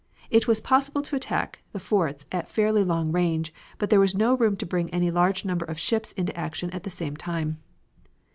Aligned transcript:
It 0.31 0.47
was 0.47 0.59
possible 0.61 1.03
to 1.03 1.15
attack 1.15 1.59
the 1.73 1.79
forts 1.79 2.25
at 2.31 2.49
fairly 2.49 2.83
long 2.83 3.11
range, 3.11 3.53
but 3.77 3.91
there 3.91 3.99
was 3.99 4.15
no 4.15 4.33
room 4.35 4.55
to 4.55 4.65
bring 4.65 4.89
any 4.89 5.11
large 5.11 5.45
number 5.45 5.65
of 5.65 5.77
ships 5.79 6.11
into 6.13 6.35
action 6.35 6.71
at 6.71 6.81
the 6.81 6.89
same 6.89 7.15
time. 7.15 7.59